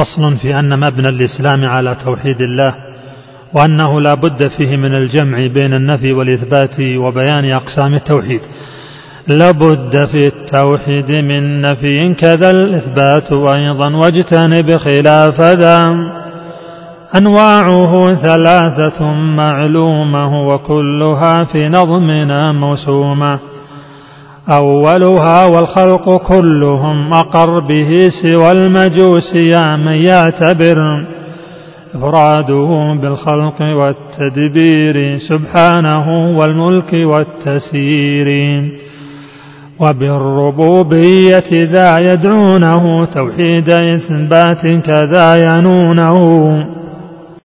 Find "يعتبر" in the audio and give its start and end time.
29.92-30.78